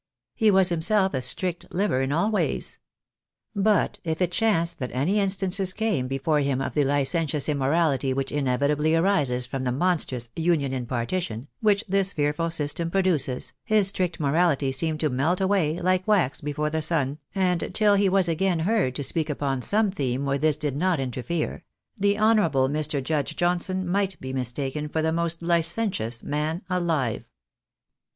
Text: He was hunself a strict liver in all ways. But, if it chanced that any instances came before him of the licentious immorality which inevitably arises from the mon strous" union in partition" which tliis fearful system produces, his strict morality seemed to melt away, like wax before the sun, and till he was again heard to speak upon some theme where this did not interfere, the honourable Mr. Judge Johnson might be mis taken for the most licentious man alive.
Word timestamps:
He 0.33 0.49
was 0.49 0.69
hunself 0.71 1.13
a 1.13 1.21
strict 1.21 1.67
liver 1.71 2.01
in 2.01 2.11
all 2.11 2.31
ways. 2.31 2.79
But, 3.55 3.99
if 4.03 4.19
it 4.19 4.31
chanced 4.31 4.79
that 4.79 4.89
any 4.95 5.19
instances 5.19 5.73
came 5.73 6.07
before 6.07 6.39
him 6.39 6.59
of 6.59 6.73
the 6.73 6.83
licentious 6.85 7.47
immorality 7.47 8.11
which 8.11 8.31
inevitably 8.31 8.95
arises 8.95 9.45
from 9.45 9.63
the 9.63 9.71
mon 9.71 9.97
strous" 9.97 10.29
union 10.49 10.73
in 10.73 10.87
partition" 10.87 11.49
which 11.61 11.85
tliis 11.87 12.15
fearful 12.15 12.49
system 12.49 12.89
produces, 12.89 13.53
his 13.63 13.89
strict 13.89 14.19
morality 14.19 14.71
seemed 14.71 14.99
to 15.01 15.09
melt 15.11 15.39
away, 15.39 15.79
like 15.79 16.07
wax 16.07 16.41
before 16.41 16.71
the 16.71 16.81
sun, 16.81 17.19
and 17.35 17.69
till 17.75 17.93
he 17.93 18.09
was 18.09 18.27
again 18.27 18.61
heard 18.61 18.95
to 18.95 19.03
speak 19.03 19.29
upon 19.29 19.61
some 19.61 19.91
theme 19.91 20.25
where 20.25 20.39
this 20.39 20.55
did 20.55 20.75
not 20.75 20.99
interfere, 20.99 21.63
the 21.95 22.17
honourable 22.17 22.67
Mr. 22.67 23.03
Judge 23.03 23.35
Johnson 23.35 23.87
might 23.87 24.19
be 24.19 24.33
mis 24.33 24.51
taken 24.51 24.89
for 24.89 25.03
the 25.03 25.11
most 25.13 25.43
licentious 25.43 26.23
man 26.23 26.63
alive. 26.71 27.23